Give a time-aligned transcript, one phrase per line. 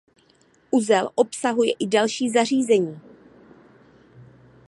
[0.71, 2.99] Uzel obsahuje i další zařízení.